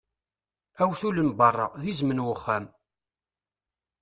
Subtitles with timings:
[0.83, 2.65] Awtul n beṛṛa, d izem n uxxam.